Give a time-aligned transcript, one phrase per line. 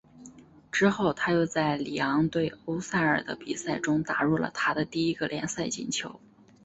[0.71, 6.19] 之后他又在里昂对欧塞尔的比赛中打入了他的第一个联赛进球。